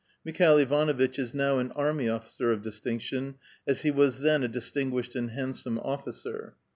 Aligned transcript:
Mikhail 0.25 0.57
Ivanovitch 0.57 1.19
is 1.19 1.35
now 1.35 1.59
an 1.59 1.71
army 1.73 2.09
officer 2.09 2.51
of 2.51 2.63
distinction, 2.63 3.35
as 3.67 3.83
he 3.83 3.91
was 3.91 4.21
then 4.21 4.41
a 4.43 4.47
distinguished 4.47 5.15
and 5.15 5.29
handsome 5.29 5.77
officer. 5.77 6.55